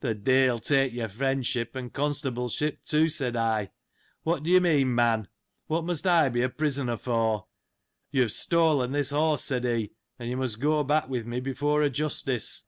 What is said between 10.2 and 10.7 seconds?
you must